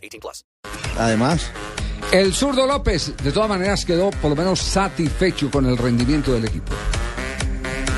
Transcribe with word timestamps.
18 0.00 0.20
plus. 0.20 0.44
Además, 0.98 1.50
El 2.12 2.32
zurdo 2.34 2.66
López, 2.66 3.16
de 3.22 3.30
todas 3.30 3.48
maneras, 3.48 3.84
quedó 3.84 4.10
por 4.10 4.30
lo 4.30 4.36
menos 4.36 4.58
satisfecho 4.60 5.50
con 5.50 5.66
el 5.66 5.76
rendimiento 5.76 6.32
del 6.32 6.44
equipo. 6.46 6.72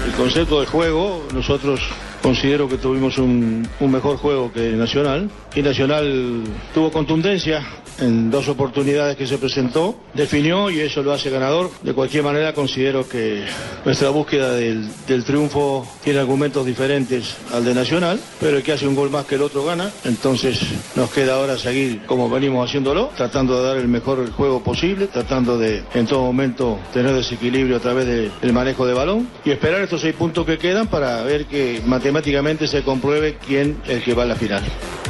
El 0.07 0.13
concepto 0.13 0.61
de 0.61 0.67
juego, 0.67 1.27
nosotros 1.33 1.81
considero 2.23 2.69
que 2.69 2.77
tuvimos 2.77 3.19
un, 3.19 3.67
un 3.81 3.91
mejor 3.91 4.17
juego 4.19 4.53
que 4.53 4.73
Nacional. 4.73 5.31
Y 5.55 5.63
Nacional 5.63 6.45
tuvo 6.75 6.91
contundencia 6.91 7.67
en 8.03 8.31
dos 8.31 8.49
oportunidades 8.49 9.17
que 9.17 9.27
se 9.27 9.39
presentó, 9.39 9.95
definió 10.15 10.71
y 10.71 10.81
eso 10.81 11.03
lo 11.03 11.13
hace 11.13 11.31
ganador. 11.31 11.71
De 11.83 11.95
cualquier 11.95 12.23
manera 12.25 12.53
considero 12.53 13.09
que 13.09 13.45
nuestra 13.85 14.11
búsqueda 14.11 14.53
del, 14.53 14.89
triunfo 15.25 15.87
tiene 16.03 16.19
argumentos 16.19 16.67
diferentes 16.67 17.37
al 17.53 17.65
de 17.65 17.75
Nacional, 17.75 18.19
pero 18.41 18.57
el 18.57 18.63
que 18.63 18.73
hace 18.73 18.87
un 18.89 18.95
gol 18.95 19.11
más 19.11 19.27
que 19.27 19.37
el 19.37 19.43
otro 19.43 19.65
gana. 19.65 19.91
Entonces 20.05 20.59
nos 20.97 21.11
queda 21.11 21.35
ahora 21.37 21.57
seguir 21.57 22.03
como 22.07 22.29
venimos 22.29 22.69
haciéndolo, 22.69 23.11
tratando 23.17 23.59
de 23.61 23.69
dar 23.69 23.77
el 23.77 23.89
mejor 23.89 24.31
juego 24.33 24.63
posible, 24.63 25.07
tratando 25.07 25.59
de 25.59 25.83
en 25.95 26.07
todo 26.07 26.23
momento 26.23 26.79
tener 26.93 27.13
desequilibrio 27.15 27.77
a 27.77 27.81
través 27.81 28.07
de- 28.07 28.31
del 28.41 28.53
manejo 28.53 28.87
de 28.87 28.95
balón 28.95 29.29
y 29.45 29.51
esperar 29.51 29.81
estos 29.83 30.01
seis 30.01 30.15
puntos 30.15 30.45
que 30.45 30.59
quedan 30.59 30.87
para 30.89 31.23
ver 31.23 31.47
que 31.47 31.81
matemáticamente 31.87 32.67
se 32.67 32.83
compruebe 32.83 33.37
quién 33.47 33.77
es 33.85 33.91
el 33.91 34.03
que 34.03 34.15
va 34.15 34.25
a 34.25 34.27
la 34.27 34.35
final. 34.37 34.63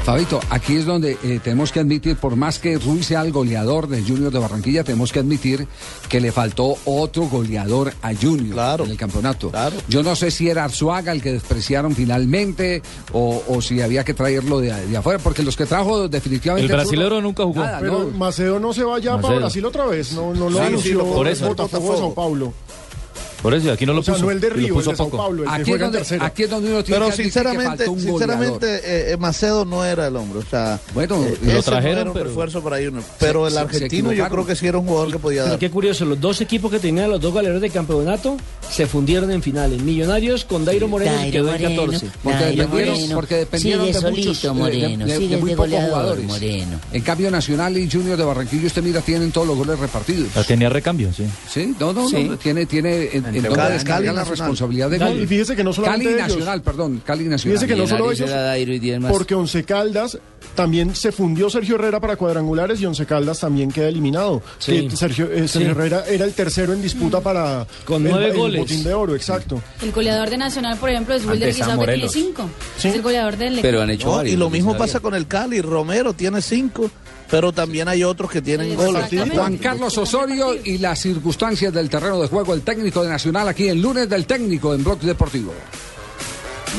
Fabito, 0.05 0.41
aquí 0.51 0.75
es 0.75 0.85
donde 0.85 1.17
eh, 1.23 1.39
tenemos 1.45 1.71
que 1.71 1.79
admitir, 1.79 2.17
por 2.17 2.35
más 2.35 2.59
que 2.59 2.77
Ruiz 2.77 3.07
sea 3.07 3.23
el 3.23 3.31
goleador 3.31 3.87
del 3.87 4.05
Junior 4.05 4.33
de 4.33 4.41
Barranquilla, 4.41 4.83
tenemos 4.83 5.13
que 5.13 5.21
admitir 5.21 5.69
que 6.09 6.21
le 6.21 6.33
faltó 6.33 6.75
otro 6.85 7.29
goleador 7.29 7.93
a 8.03 8.13
Junior 8.13 8.53
Claro, 8.53 8.85
en 8.85 8.91
el 8.91 8.97
campeonato. 8.97 9.51
claro. 9.51 9.77
Yo 9.89 10.03
no 10.03 10.17
sé 10.17 10.33
si 10.33 10.49
era 10.49 10.65
Arzuaga 10.65 11.13
el 11.13 11.23
que 11.23 11.31
despreciaron 11.33 11.95
finalmente 11.95 12.83
o, 13.13 13.45
o 13.47 13.63
si 13.63 13.81
había 13.81 14.03
que 14.05 14.13
traerlo 14.13 14.59
de, 14.59 14.73
de 14.87 14.97
afuera, 14.97 15.21
porque 15.21 15.45
los 15.45 15.57
que 15.57 15.67
trajo 15.67 16.09
definitivamente... 16.09 16.67
El 16.67 16.73
brasilero 16.73 17.21
nunca 17.21 17.45
jugó. 17.45 17.61
Nada, 17.61 17.79
Pero 17.79 18.01
¿no? 18.01 18.19
Maceo 18.19 18.59
no 18.59 18.73
se 18.73 18.83
va 18.83 18.99
ya 18.99 19.13
para 19.13 19.23
Maceo. 19.23 19.39
Brasil 19.39 19.65
otra 19.67 19.87
vez, 19.87 20.13
no, 20.15 20.35
no 20.35 20.51
lo 20.51 20.59
Sí, 20.59 20.65
anunció 20.65 20.91
sí, 20.91 20.97
lo- 20.99 21.15
por 21.15 21.29
eso. 21.29 21.47
Botafogo 21.47 21.97
Sao 21.97 22.13
Paulo. 22.13 22.53
Por 23.43 23.55
eso, 23.55 23.73
aquí 23.73 23.85
no 23.87 23.93
lo 23.93 24.01
O 24.01 24.03
sea, 24.03 24.15
puso. 24.15 24.27
no 24.27 24.31
el 24.33 24.41
de 24.41 24.47
y 24.47 24.51
lo 24.51 24.57
Río, 24.57 24.67
el 24.69 24.73
puso 24.75 24.91
de 24.91 24.97
Sao 24.97 25.07
poco. 25.07 25.17
Paulo, 25.19 25.43
el 25.43 25.49
que 25.49 25.55
Aquí 25.55 25.73
es, 25.73 26.13
en 26.13 26.23
aquí 26.23 26.43
es 26.45 26.51
donde 26.51 26.71
uno 26.73 26.85
tiene 26.85 26.97
pero 27.01 27.11
que 27.11 27.17
que 27.17 27.23
sinceramente, 27.25 27.65
faltó 27.67 27.93
un 27.93 28.01
sinceramente 28.01 28.67
eh, 28.77 29.13
eh, 29.13 29.17
Macedo 29.19 29.65
no 29.65 29.85
era 29.85 30.07
el 30.07 30.17
hombre. 30.17 30.39
O 30.39 30.45
sea, 30.49 30.79
Bueno, 30.95 31.25
eh, 31.25 31.37
lo 31.43 31.63
trajeron, 31.63 31.95
no 31.97 32.01
era 32.03 32.11
un 32.11 32.15
pero- 32.15 32.25
refuerzo 32.27 32.63
para 32.63 32.77
Junior. 32.77 33.03
Pero 33.19 33.41
Se- 33.41 33.47
el 33.47 33.51
se- 33.53 33.55
se 33.55 33.61
argentino 33.77 34.13
yo 34.13 34.29
creo 34.29 34.47
que 34.47 34.55
sí 34.57 34.67
era 34.67 34.79
un 34.79 34.87
jugador 34.87 35.11
que 35.13 35.19
podía 35.19 35.45
dar. 35.45 35.59
qué 35.59 35.71
curioso, 35.71 36.05
los 36.05 36.21
dos 36.21 36.41
equipos 36.41 36.71
que 36.71 36.79
tenían 36.79 37.11
los 37.11 37.21
dos 37.21 37.33
goleadores 37.33 37.63
de 37.63 37.71
campeonato 37.71 38.37
se 38.71 38.87
fundieron 38.87 39.31
en 39.31 39.43
finales. 39.43 39.83
Millonarios 39.83 40.45
con 40.45 40.65
Dairo 40.65 40.87
Moreno 40.89 41.11
que 41.13 41.17
Dairo 41.19 41.33
quedó 41.33 41.47
en 41.55 41.63
Moreno, 41.63 41.83
14. 41.83 42.07
Porque 42.23 42.39
Dairo 42.39 42.63
dependieron, 42.63 42.95
Moreno. 42.95 43.15
porque 43.17 43.35
dependieron 43.37 43.87
Sigue 43.87 43.99
de 43.99 44.11
muchos, 44.11 44.39
solito 44.39 44.47
eh, 44.47 44.51
de- 44.51 44.55
Moreno, 44.87 45.07
de, 45.07 45.13
de 45.13 45.19
sigue 45.19 45.37
muy 45.39 45.51
pocos 45.51 45.57
goleador 45.71 45.91
jugadores. 45.91 46.25
Moreno. 46.27 46.81
En 46.93 47.03
cambio, 47.03 47.31
Nacional 47.31 47.77
y 47.77 47.91
Junior 47.91 48.17
de 48.17 48.25
Barranquillo, 48.25 48.67
usted 48.69 48.83
mira, 48.83 49.01
tienen 49.01 49.33
todos 49.33 49.47
los 49.49 49.57
goles 49.57 49.79
repartidos. 49.79 50.29
La 50.37 50.45
tenía 50.45 50.69
recambio, 50.69 51.13
sí. 51.13 51.25
Sí, 51.51 51.75
no, 51.81 51.93
no, 51.93 52.09
no, 52.09 52.37
tiene, 52.39 52.67
tiene 52.67 53.11
en, 53.39 53.45
en 53.47 53.51
dónde 53.53 53.57
Cali- 53.77 53.85
Cali 53.85 54.07
la 54.07 54.25
responsabilidad 54.25 54.91
de 54.91 54.99
gol. 54.99 55.21
y 55.23 55.27
fíjese 55.27 55.57
que 55.57 55.65
no 55.65 55.73
solamente 55.73 56.05
Cali 56.05 56.17
ellos. 56.17 56.29
Nacional, 56.29 56.63
perdón, 56.63 57.03
Cali 57.05 57.25
Nacional. 57.25 57.59
Fíjese 57.59 57.75
que 57.75 57.81
no 57.81 57.87
solo 57.87 58.13
ellos, 58.13 58.31
porque 59.11 59.35
Once 59.35 59.65
Caldas 59.65 60.19
también 60.55 60.95
se 60.95 61.13
fundió 61.13 61.49
Sergio 61.49 61.77
Herrera 61.77 61.99
para 62.01 62.17
cuadrangulares 62.17 62.81
y 62.81 62.87
Once 62.87 63.07
Caldas 63.07 63.41
también 63.41 63.71
queda 63.71 63.89
eliminado. 63.89 64.43
Sí. 64.59 64.89
Que 64.89 64.97
Sergio, 64.97 65.27
eh, 65.33 65.49
Sergio 65.49 65.71
Sí. 65.75 65.79
Herrera 65.79 66.05
era 66.09 66.25
el 66.25 66.33
tercero 66.35 66.73
en 66.73 66.83
disputa 66.83 67.21
para 67.21 67.67
Con 67.85 68.05
el- 68.07 68.11
nueve 68.13 68.29
el, 68.31 68.37
goles. 68.37 68.61
botín 68.61 68.85
de 68.85 68.93
oro, 68.93 69.15
exacto. 69.15 69.63
El 69.81 69.93
goleador 69.93 70.29
de 70.29 70.37
Nacional, 70.37 70.77
por 70.79 70.91
ejemplo, 70.91 71.15
es 71.15 71.25
Wilder 71.25 71.49
Guisao, 71.55 71.79
que 71.81 71.87
tiene 71.95 72.09
cinco. 72.09 72.49
Sí. 72.77 72.89
Es 72.89 72.95
el 72.97 73.03
goleador 73.03 73.37
del 73.37 73.61
Pero 73.63 73.81
han 73.83 73.91
hecho 73.91 74.09
No, 74.09 74.17
varios. 74.17 74.35
y 74.35 74.37
lo 74.37 74.51
mismo 74.51 74.77
pasa 74.77 75.01
con 75.01 75.15
el 75.15 75.27
Cali. 75.27 75.61
Romero 75.63 76.13
tiene 76.13 76.43
cinco, 76.43 76.91
pero 77.31 77.53
también 77.53 77.89
hay 77.89 78.05
otros 78.05 78.31
que 78.31 78.43
tienen 78.43 78.75
goles. 78.75 79.05
Juan 79.33 79.57
Carlos 79.57 79.97
Osorio 79.97 80.55
y 80.65 80.79
las 80.79 80.99
circunstancias 81.01 81.73
del 81.73 81.89
terreno 81.89 82.21
de 82.21 82.29
juego, 82.29 82.53
el 82.53 82.61
técnico 82.63 83.03
de 83.03 83.09
Nacional 83.09 83.22
aquí 83.31 83.69
el 83.69 83.81
lunes 83.81 84.09
del 84.09 84.27
técnico 84.27 84.75
en 84.75 84.83
Blog 84.83 84.99
Deportivo. 85.01 85.53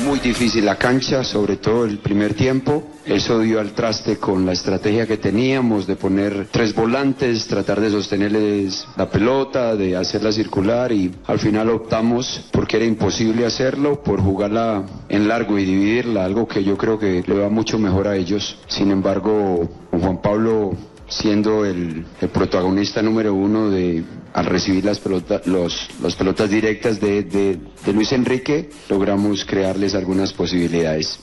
Muy 0.04 0.20
difícil 0.20 0.66
la 0.66 0.78
cancha, 0.78 1.24
sobre 1.24 1.56
todo 1.58 1.86
el 1.86 2.00
primer 2.00 2.34
tiempo. 2.34 2.84
Eso 3.06 3.40
dio 3.40 3.60
al 3.60 3.74
traste 3.74 4.18
con 4.18 4.46
la 4.46 4.52
estrategia 4.52 5.06
que 5.06 5.18
teníamos 5.18 5.88
de 5.88 5.96
poner 5.96 6.48
tres 6.52 6.76
volantes, 6.76 7.48
tratar 7.48 7.80
de 7.80 7.92
sostenerles 7.92 8.86
la 8.98 9.10
pelota, 9.10 9.76
de 9.76 9.96
hacerla 9.96 10.32
circular 10.32 10.92
y 10.92 11.14
al 11.28 11.40
final 11.40 11.70
optamos 11.70 12.42
porque 12.52 12.78
era 12.78 12.86
imposible 12.86 13.46
hacerlo, 13.46 14.02
por 14.04 14.20
jugarla 14.22 14.84
en 15.10 15.28
largo 15.28 15.58
y 15.58 15.66
dividirla, 15.66 16.26
algo 16.26 16.48
que 16.48 16.64
yo 16.64 16.78
creo 16.78 17.00
que 17.00 17.24
le 17.26 17.36
va 17.36 17.50
mucho 17.50 17.78
mejor 17.78 18.08
a 18.08 18.16
ellos. 18.18 18.58
Sin 18.68 18.92
embargo, 18.92 19.70
Juan 19.92 20.22
Pablo 20.22 20.76
siendo 21.22 21.66
el, 21.66 22.06
protagonista 22.34 23.02
número 23.02 23.34
uno 23.34 23.70
de 23.70 24.04
al 24.34 24.46
recibir 24.46 24.84
las 24.86 25.00
pelotas 25.00 25.46
los, 25.46 25.88
pelotas 26.18 26.50
directas 26.50 27.00
de- 27.00 27.24
de 27.24 27.94
Luis 27.94 28.12
Enrique 28.12 28.70
logramos 28.90 29.46
crearles 29.46 29.94
algunas 29.96 30.34
posibilidades. 30.34 31.20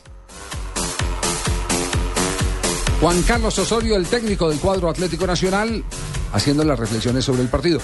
Juan 3.01 3.23
Carlos 3.23 3.59
Osorio, 3.59 3.97
el 3.97 4.07
técnico 4.07 4.51
del 4.51 4.59
cuadro 4.59 4.91
Atlético 4.91 5.27
Nacional, 5.27 5.83
haciendo 6.33 6.65
las 6.65 6.79
reflexiones 6.79 7.25
sobre 7.25 7.41
el 7.43 7.49
partido. 7.49 7.81